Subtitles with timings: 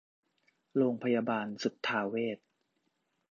[0.77, 2.37] โรงพยาบาลสุทธาเวช